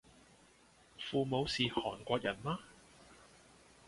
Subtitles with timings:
[0.97, 2.57] 父母是韓國人嗎？